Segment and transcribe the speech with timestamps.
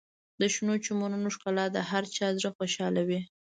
[0.39, 3.21] د شنو چمنونو ښکلا د هر چا زړه خوشحالوي.